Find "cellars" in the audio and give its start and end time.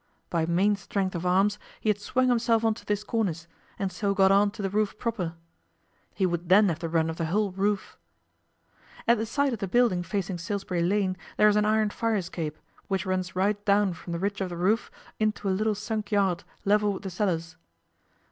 17.11-17.55